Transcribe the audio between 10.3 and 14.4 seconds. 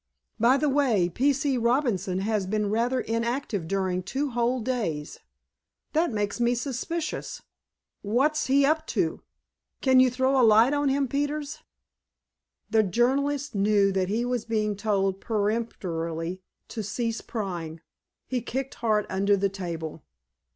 a light on him, Peters?" The journalist knew that he